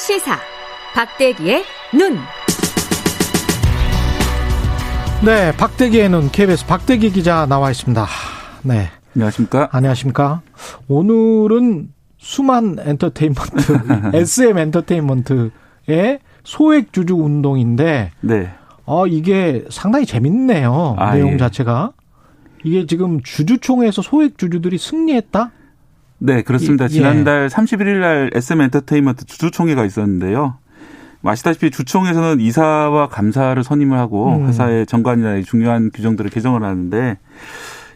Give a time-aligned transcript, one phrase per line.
[0.00, 0.38] 시사
[0.94, 2.16] 박대기의 눈.
[5.22, 8.06] 네, 박대기의 눈 KBS 박대기 기자 나와 있습니다.
[8.62, 8.88] 네.
[9.14, 9.68] 안녕하십니까?
[9.70, 10.40] 안녕하십니까?
[10.88, 18.50] 오늘은 수만 엔터테인먼트, SM 엔터테인먼트의 소액 주주 운동인데, 네.
[18.86, 20.96] 어, 이게 상당히 재밌네요.
[20.98, 21.36] 아, 내용 예.
[21.36, 21.92] 자체가.
[22.64, 25.52] 이게 지금 주주총회에서 소액 주주들이 승리했다?
[26.20, 26.84] 네, 그렇습니다.
[26.84, 26.88] 예.
[26.88, 30.58] 지난달 31일 날 SM 엔터테인먼트 주주총회가 있었는데요.
[31.22, 34.46] 뭐 아시다시피 주총에서는 이사와 감사를 선임을 하고 음.
[34.48, 37.18] 회사의 정관이나 중요한 규정들을 개정을 하는데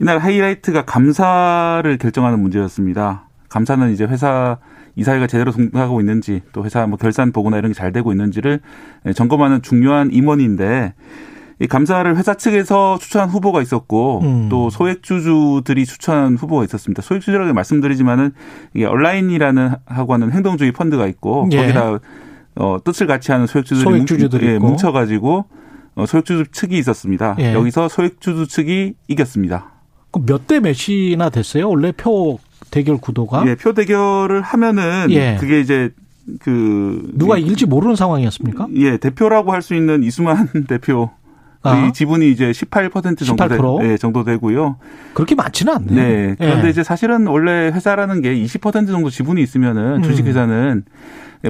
[0.00, 3.28] 이날 하이라이트가 감사를 결정하는 문제였습니다.
[3.48, 4.58] 감사는 이제 회사
[4.96, 8.60] 이사회가 제대로 동작하고 있는지 또 회사 뭐 결산 보고나 이런 게 잘 되고 있는지를
[9.14, 10.94] 점검하는 중요한 임원인데
[11.60, 14.48] 이 감사를 회사 측에서 추천한 후보가 있었고 음.
[14.48, 17.02] 또 소액주주들이 추천한 후보가 있었습니다.
[17.02, 18.32] 소액주주라고 말씀드리지만은
[18.74, 21.56] 이게 온라인이라는 하고 하는 행동주의 펀드가 있고 예.
[21.56, 21.98] 거기다
[22.56, 24.58] 어, 뜻을 같이 하는 소액주주들이 소액주주들이 뭉, 예.
[24.58, 25.44] 뭉쳐가지고
[25.96, 27.34] 어, 소액주주 측이 있었습니다.
[27.40, 27.54] 예.
[27.54, 29.72] 여기서 소액주주 측이 이겼습니다.
[30.26, 31.68] 몇대 몇이나 됐어요?
[31.68, 32.38] 원래 표
[32.70, 33.44] 대결 구도가?
[33.48, 35.36] 예, 표 대결을 하면은 예.
[35.40, 35.90] 그게 이제
[36.40, 38.68] 그 누가 예, 이길지 모르는 상황이었습니까?
[38.76, 41.10] 예, 대표라고 할 수 있는 이수만 대표
[41.62, 41.76] 아.
[41.76, 42.92] 의 지분이 이제 18%
[43.24, 43.80] 정도 18%?
[43.80, 44.76] 되, 예, 정도 되고요.
[45.14, 45.96] 그렇게 많지는 않네요.
[45.96, 46.34] 네.
[46.38, 46.70] 그런데 예.
[46.70, 50.02] 이제 사실은 원래 회사라는 게 20% 정도 지분이 있으면은 음.
[50.02, 50.84] 주식회사는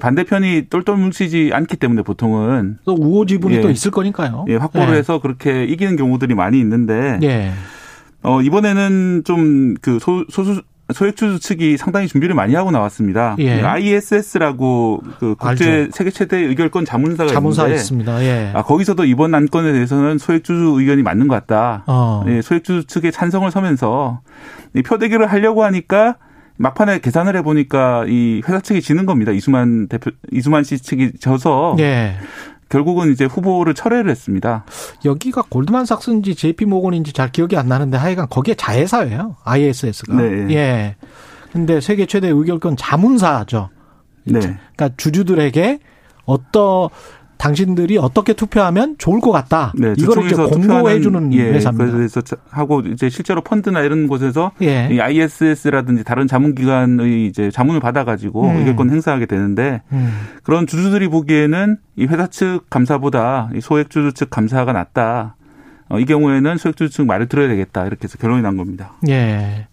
[0.00, 3.60] 반대편이 똘똘 뭉치지 않기 때문에 보통은 또 우호 지분이 예.
[3.60, 4.46] 또 있을 거니까요.
[4.48, 4.98] 예, 확보를 예.
[4.98, 7.52] 해서 그렇게 이기는 경우들이 많이 있는데 예.
[8.22, 13.36] 어, 이번에는 좀 그 소수 소액주주 측이 상당히 준비를 많이 하고 나왔습니다.
[13.38, 13.60] 예.
[13.60, 15.90] ISS라고 그 국제 알죠.
[15.92, 18.24] 세계 최대 의결권 자문사가 자문사 있는데 있습니다.
[18.24, 18.52] 예.
[18.54, 21.84] 아, 거기서도 이번 안건에 대해서는 소액주주 의견이 맞는 것 같다.
[21.86, 22.24] 어.
[22.28, 24.20] 예, 소액주주 측에 찬성을 서면서
[24.74, 26.16] 이 표 대결을 하려고 하니까
[26.56, 29.30] 막판에 계산을 해보니까 이 회사 측이 지는 겁니다.
[29.32, 32.14] 이수만 대표, 이수만 씨 측이 져서 예.
[32.68, 34.64] 결국은 이제 후보를 철회를 했습니다.
[35.04, 39.36] 여기가 골드만삭스인지 JP 모건인지 잘 기억이 안 나는데 하여간 거기에 자회사예요.
[39.44, 40.14] ISS가.
[40.14, 40.54] 네.
[40.54, 40.96] 예.
[41.52, 43.70] 근데 세계 최대 의결권 자문사죠.
[44.24, 44.40] 네.
[44.40, 45.78] 그러니까 주주들에게
[46.26, 46.90] 어떠
[47.38, 49.72] 당신들이 어떻게 투표하면 좋을 것 같다.
[49.76, 51.90] 네, 이걸 이제 공고해 주는 예, 회사입니다.
[51.92, 54.88] 그래서 자- 하고 이제 실제로 펀드나 이런 곳에서 예.
[54.90, 58.56] 이 ISS라든지 다른 자문기관의 이제 자문을 받아가지고 음.
[58.56, 60.12] 의결권 행사하게 되는데 음.
[60.42, 65.36] 그런 주주들이 보기에는 이 회사 측 감사보다 이 소액주주 측 감사가 낫다.
[65.90, 67.86] 어, 이 경우에는 소액주주 측 말을 들어야 되겠다.
[67.86, 68.92] 이렇게 해서 결론이 난 겁니다.
[69.08, 69.68] 예.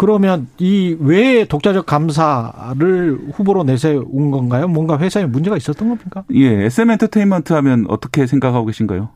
[0.00, 4.66] 그러면 이 왜 독자적 감사를 후보로 내세운 건가요?
[4.66, 6.24] 뭔가 회사에 문제가 있었던 겁니까?
[6.32, 9.10] 예, SM 엔터테인먼트 하면 어떻게 생각하고 계신가요?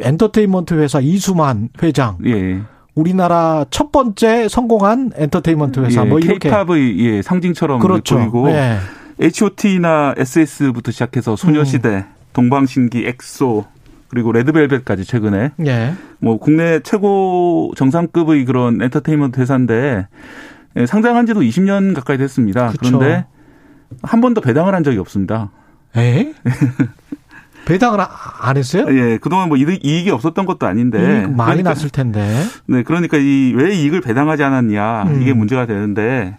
[0.00, 2.16] 엔터테인먼트 회사 이수만 회장.
[2.24, 2.62] 예.
[2.94, 8.16] 우리나라 첫 번째 성공한 엔터테인먼트 회사 예, 뭐 이렇게 K-팝의 예, 상징처럼 그렇죠.
[8.16, 8.78] 보이고 예.
[9.20, 12.04] H.O.T.나 S.E.S.부터 시작해서 소녀시대, 음.
[12.32, 13.66] 동방신기, 엑소
[14.14, 15.94] 그리고 레드벨벳까지 최근에 예.
[16.20, 20.06] 뭐 국내 최고 정상급의 그런 엔터테인먼트 회사인데
[20.76, 22.68] 예, 상장한 지도 20년 가까이 됐습니다.
[22.68, 22.78] 그쵸.
[22.96, 23.26] 그런데
[24.02, 25.50] 한 번도 배당을 한 적이 없습니다.
[25.96, 26.32] 에?
[27.66, 28.08] 배당을 아-
[28.42, 28.86] 안 했어요?
[28.90, 30.98] 예, 그동안 뭐 이익이 없었던 것도 아닌데.
[30.98, 32.42] 이익 많이 그러니까, 났을 텐데.
[32.66, 35.22] 네, 그러니까 이 왜 이익을 배당하지 않았냐 음.
[35.22, 36.36] 이게 문제가 되는데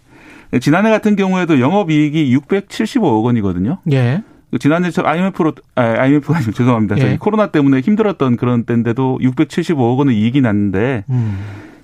[0.61, 3.79] 지난해 같은 경우에도 영업 이익이 675억 원이거든요.
[3.91, 4.23] 예.
[4.57, 6.97] 지난해 저 IMF로 아, IMF가 아니고 죄송합니다.
[6.97, 7.01] 예.
[7.01, 11.39] 저희 코로나 때문에 힘들었던 그런 때인데도 675억 원의 이익이 났는데 음.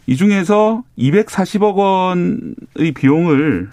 [0.07, 3.69] 이 중에서 240억 원의 비용을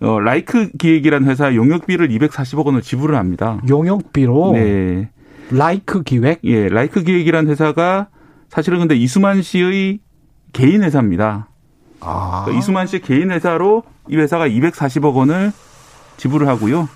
[0.00, 3.60] 어, 라이크 기획이라는 회사 용역비를 240억 원을 지불을 합니다.
[3.68, 5.10] 용역비로 네.
[5.50, 6.40] 라이크 기획.
[6.44, 8.08] 예, 라이크 기획이라는 회사가
[8.48, 10.00] 사실은 근데 이수만 씨의
[10.52, 11.48] 개인 회사입니다.
[12.00, 12.42] 아.
[12.44, 15.52] 그러니까 이수만 씨의 개인 회사로 이 회사가 240억 원을
[16.16, 16.88] 지불을 하고요.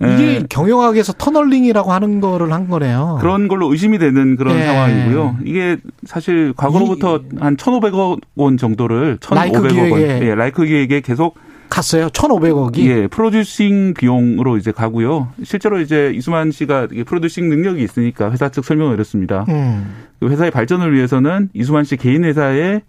[0.00, 3.18] 이게 예, 경영학에서 tunneling이라고 하는 거를 한 거네요.
[3.20, 4.64] 그런 걸로 의심이 되는 그런 예.
[4.64, 5.38] 상황이고요.
[5.44, 10.00] 이게 사실 과거로부터 한 1,500억 원 정도를 1,500억 라이크 원.
[10.00, 11.36] 예, 라이크 기획에 계속
[11.70, 12.08] 갔어요.
[12.08, 12.78] 1,500억이.
[12.86, 15.28] 예, 프로듀싱 비용으로 이제 가고요.
[15.42, 19.46] 실제로 이제 이수만 씨가 이게 프로듀싱 능력이 있으니까 회사 측 설명을 이렇습니다.
[19.48, 19.94] 음.
[20.20, 22.82] 그 회사의 발전을 위해서는 이수만 씨 개인 회사에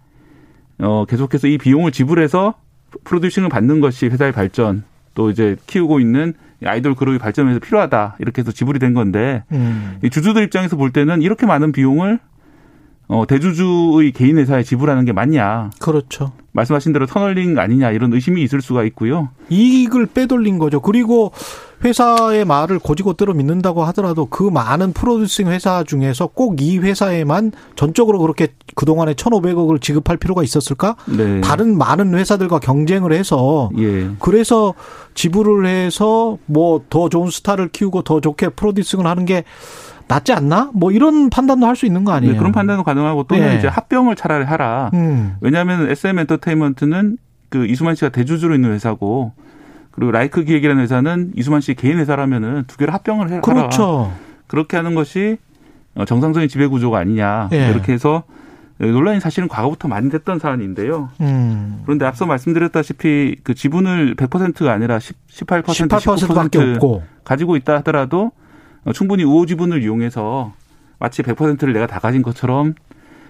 [0.79, 2.53] 어 계속해서 이 비용을 지불해서
[3.03, 4.83] 프로듀싱을 받는 것이 회사의 발전
[5.15, 6.33] 또 이제 키우고 있는
[6.65, 9.99] 아이돌 그룹의 발전에 서 필요하다 이렇게 해서 지불이 된 건데 음.
[10.03, 12.19] 이 주주들 입장에서 볼 때는 이렇게 많은 비용을
[13.07, 15.69] 어, 대주주의 개인 회사에 지불하는 게 맞냐.
[15.79, 16.33] 그렇죠.
[16.53, 19.29] 말씀하신 대로 터널링 아니냐 이런 의심이 있을 수가 있고요.
[19.49, 20.79] 이익을 빼돌린 거죠.
[20.81, 21.31] 그리고
[21.85, 28.47] 회사의 말을 고지고대로 믿는다고 하더라도 그 많은 프로듀싱 회사 중에서 꼭 이 회사에만 전적으로 그렇게
[28.75, 30.95] 그동안에 1,500억을 지급할 필요가 있었을까?
[31.05, 31.39] 네.
[31.41, 34.09] 다른 많은 회사들과 경쟁을 해서 예.
[34.17, 34.73] 그래서
[35.13, 39.43] 지불을 해서 뭐 더 좋은 스타를 키우고 더 좋게 프로듀싱을 하는 게
[40.09, 40.71] 낫지 않나?
[40.73, 42.31] 뭐 이런 판단도 할 수 있는 거 아니에요?
[42.31, 43.57] 네, 그런 판단은 가능하고 또는 네.
[43.57, 44.89] 이제 합병을 차라리 하라.
[44.93, 45.35] 음.
[45.41, 47.17] 왜냐하면 SM 엔터테인 먼트는
[47.49, 49.33] 그 이수만 씨가 대주주로 있는 회사고
[49.91, 54.13] 그리고 라이크 기획이라는 회사는 이수만 씨 개인 회사라면은 두 개를 합병을 해 그렇죠.
[54.47, 55.37] 그렇게 하는 것이
[55.95, 57.49] 어, 정상적인 지배 구조가 아니냐.
[57.53, 57.69] 예.
[57.69, 58.23] 이렇게 해서
[58.79, 61.09] 논란이 사실은 과거부터 많이 됐던 사안인데요.
[61.21, 61.81] 음.
[61.85, 67.03] 그런데 앞서 말씀드렸다시피 그 지분을 100%가 아니라 10, 18%, 18%밖에 19% 없고.
[67.23, 68.31] 가지고 있다 하더라도
[68.85, 70.53] 어, 충분히 우호 지분을 이용해서
[70.99, 72.75] 마치 100%를 내가 다 가진 것처럼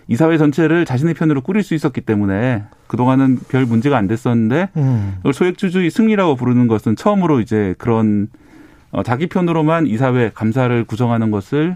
[0.08, 5.18] 이 사회 전체를 자신의 편으로 꾸릴 수 있었기 때문에 그동안은 별 문제가 안 됐었는데 음.
[5.34, 8.30] 소액주주의 승리라고 부르는 것은 처음으로 이제 그런
[8.92, 11.76] 어, 자기 편으로만 이사회 감사를 구성하는 것을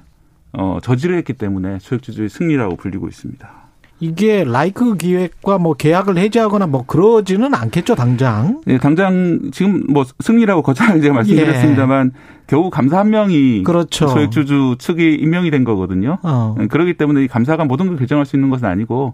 [0.53, 3.60] 어, 저지를 했기 때문에 소액주주의 승리라고 불리고 있습니다.
[4.01, 8.59] 이게 라이크 기획과 뭐 계약을 해지하거나 뭐 그러지는 않겠죠, 당장.
[8.67, 12.11] 예, 당장 지금 뭐 승리라고 거창하게 제가 말씀드렸습니다만
[12.47, 13.63] 겨우 감사 한 명이 예.
[13.63, 14.07] 그렇죠.
[14.07, 16.17] 소액주주 측이 임명이 된 거거든요.
[16.23, 16.55] 어.
[16.59, 19.13] 예, 그렇기 때문에 이 감사가 모든 걸 결정할 수 있는 것은 아니고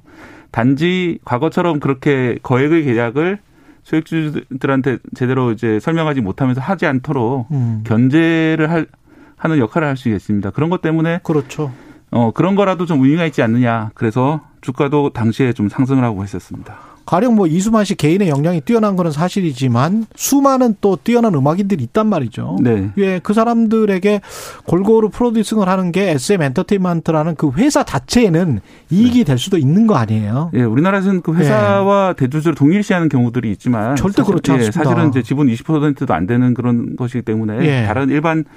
[0.51, 3.40] 단지 과거처럼 그렇게 거액의 계약을
[3.83, 7.83] 소액주주들한테 제대로 이제 설명하지 못하면서 하지 않도록 음.
[7.86, 8.88] 견제를 할,
[9.36, 10.51] 하는 역할을 할 수 있겠습니다.
[10.51, 11.72] 그런 것 때문에 그렇죠.
[12.10, 13.92] 어 그런 거라도 좀 의미가 있지 않느냐.
[13.94, 16.75] 그래서 주가도 당시에 좀 상승을 하고 했었습니다.
[17.06, 22.58] 가령 뭐 이수만 씨 개인의 역량이 뛰어난 거는 사실이지만 수많은 또 뛰어난 음악인들이 있단 말이죠.
[22.62, 22.90] 네.
[22.98, 24.19] 예, 그 사람들에게
[24.66, 28.60] 골고루 프로듀싱을 하는 게 SM 엔터테인먼트라는 그 회사 자체에는
[28.90, 30.52] 이익이 될 수도 있는 거 아니에요.
[30.54, 33.96] 예, 우리나라에서는 그 회사와 대주주를 동일시하는 경우들이 있지만 네.
[33.96, 34.84] 절대 그렇지 예, 않습니다.
[34.84, 37.86] 사실은 이제 지분 20%도 안 되는 그런 것이기 때문에 예.
[37.88, 38.50] 다른 일반 그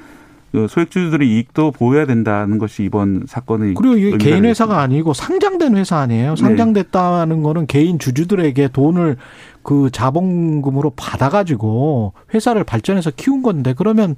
[0.52, 4.44] 소액주주들의 이익도 보호해야 된다는 것이 이번 사건의 그리고 이게 의미가 개인.
[4.44, 6.34] 회사가 아니고 상장된 회사 아니에요.
[6.34, 6.40] 네.
[6.40, 9.16] 상장됐다는 거는 개인 주주들에게 돈을
[9.62, 14.16] 그 자본금으로 받아가지고 회사를 발전해서 키운 건데 그러면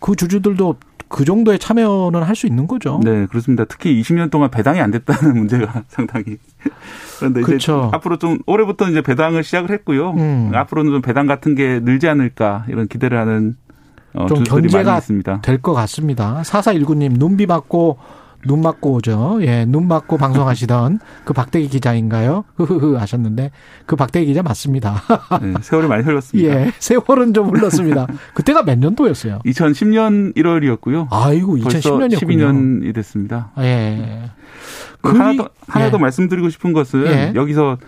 [0.00, 0.76] 그 주주들도
[1.08, 2.98] 그 정도의 참여는 할 수 있는 거죠.
[3.04, 3.66] 네, 그렇습니다.
[3.66, 6.38] 특히 20년 동안 배당이 안 됐다는 문제가 상당히
[7.18, 7.90] 그런데 이제 그렇죠.
[7.92, 10.12] 앞으로 좀 올해부터 이제 배당을 시작을 했고요.
[10.12, 10.50] 음.
[10.54, 13.56] 앞으로는 좀 배당 같은 게 늘지 않을까 이런 기대를 하는
[14.14, 15.00] 어, 좀 견제가.
[15.42, 16.42] 될 것 같습니다.
[16.44, 17.98] 4419님, 눈비 맞고,
[18.44, 19.38] 눈 맞고 오죠.
[19.42, 22.44] 예, 눈 맞고 방송하시던 그 박대기 기자인가요?
[22.56, 23.52] 흐흐흐 하셨는데,
[23.86, 25.00] 그 박대기 기자 맞습니다.
[25.40, 26.50] 네, 세월이 많이 흘렀습니다.
[26.60, 28.06] 예, 세월은 좀 흘렀습니다.
[28.34, 29.38] 그때가 몇 년도였어요?
[29.46, 31.06] 2010년 1월이었고요.
[31.10, 32.18] 아이고, 벌써 2010년이었군요.
[32.18, 33.52] 12년이 됐습니다.
[33.58, 34.30] 예.
[35.02, 35.90] 그그 하나 더, 하나 예.
[35.90, 37.32] 더 말씀드리고 싶은 것은 예.
[37.34, 37.78] 여기서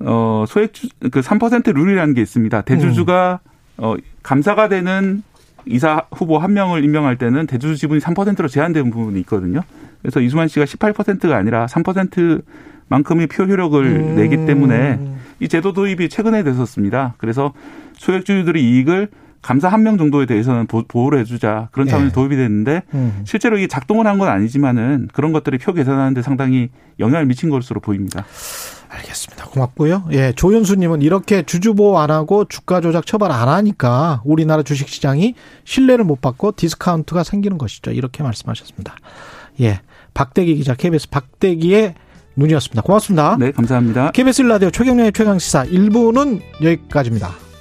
[0.00, 2.62] 어 소액주 그3% 룰이라는 게 있습니다.
[2.62, 3.50] 대주주가 음.
[3.78, 5.22] 어 감사가 되는
[5.66, 9.60] 이사 후보 한 명을 임명할 때는 대주주 지분이 3%로 제한되는 부분이 있거든요.
[10.02, 14.14] 그래서 이수만 씨가 18%가 아니라 3%만큼의 표 효력을 음.
[14.16, 14.98] 내기 때문에
[15.40, 17.14] 이 제도 도입이 최근에 됐었습니다.
[17.18, 17.52] 그래서
[17.94, 19.08] 소액주주들의 이익을
[19.42, 22.14] 감사 한 명 정도에 대해서는 보- 보호를 해주자 그런 차원에서 예.
[22.14, 23.20] 도입이 됐는데 음.
[23.24, 28.24] 실제로 이게 작동을 한 건 아니지만은 그런 것들이 표 계산하는데 상당히 영향을 미친 것으로 보입니다.
[28.94, 29.46] 알겠습니다.
[29.46, 30.08] 고맙고요.
[30.12, 36.20] 예, 조현수님은 이렇게 주주보호 안 하고 주가 조작 처벌 안 하니까 우리나라 주식시장이 신뢰를 못
[36.20, 37.90] 받고 디스카운트가 생기는 것이죠.
[37.90, 38.94] 이렇게 말씀하셨습니다.
[39.60, 39.80] 예,
[40.14, 41.94] 박대기 기자 KBS 박대기의
[42.36, 42.82] 눈이었습니다.
[42.82, 43.36] 고맙습니다.
[43.38, 44.10] 네, 감사합니다.
[44.12, 47.53] KBS 라디오 최경련의 최강시사 1부는 여기까지입니다.